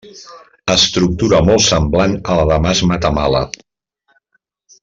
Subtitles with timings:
[0.75, 3.43] Estructura molt semblant a la de mas Matamala.